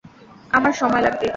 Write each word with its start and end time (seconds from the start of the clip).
আমার 0.51 0.73
সময় 0.73 1.01
লাগবে। 1.01 1.27